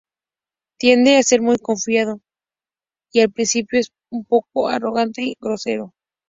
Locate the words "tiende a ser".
0.79-1.43